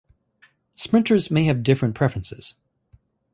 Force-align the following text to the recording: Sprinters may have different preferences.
Sprinters 0.75 1.29
may 1.29 1.43
have 1.43 1.61
different 1.61 1.93
preferences. 1.93 2.55